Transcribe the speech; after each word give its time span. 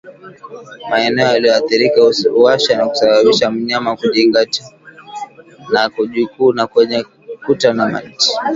Maeneo 0.89 1.27
yaliyoathirika 1.27 2.01
huwasha 2.31 2.77
na 2.77 2.87
kusababisha 2.87 3.51
mnyama 3.51 3.95
kujingata 3.97 4.63
na 5.73 5.89
kujikuna 5.89 6.67
kwenye 6.67 7.05
kuta 7.45 7.73
na 7.73 7.87
miti 7.89 8.31